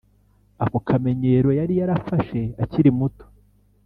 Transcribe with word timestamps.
ako 0.63 0.77
kamenyero 0.87 1.49
yari 1.59 1.73
yarafashe 1.79 2.41
akiri 2.63 2.89
muto, 2.97 3.25